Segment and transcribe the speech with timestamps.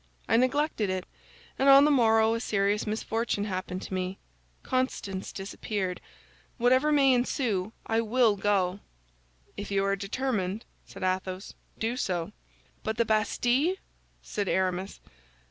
[0.27, 1.05] I neglected it,
[1.59, 6.01] and on the morrow a serious misfortune happened to me—Constance disappeared.
[6.57, 8.79] Whatever may ensue, I will go."
[9.57, 12.31] "If you are determined," said Athos, "do so."
[12.81, 13.75] "But the Bastille?"
[14.23, 14.99] said Aramis.